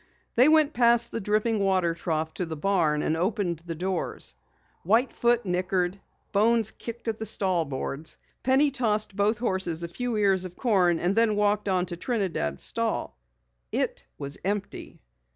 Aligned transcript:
They 0.35 0.49
went 0.49 0.73
past 0.73 1.11
the 1.11 1.21
dripping 1.21 1.59
water 1.59 1.93
trough 1.93 2.33
to 2.33 2.45
the 2.47 2.57
barn 2.57 3.03
and 3.03 3.15
opened 3.15 3.59
the 3.67 3.75
doors. 3.75 4.33
White 4.81 5.11
Foot 5.11 5.45
nickered. 5.45 6.01
Bones 6.31 6.71
kicked 6.71 7.07
at 7.07 7.19
the 7.19 7.25
stall 7.27 7.65
boards. 7.65 8.17
Penny 8.41 8.71
tossed 8.71 9.15
both 9.15 9.37
horses 9.37 9.83
a 9.83 9.87
few 9.87 10.17
ears 10.17 10.43
of 10.43 10.55
corn 10.57 10.97
and 10.97 11.15
then 11.15 11.35
walked 11.35 11.69
on 11.69 11.85
to 11.85 11.97
Trinidad's 11.97 12.63
stall. 12.63 13.15
It 13.71 14.07
was 14.17 14.39
empty. 14.43 14.97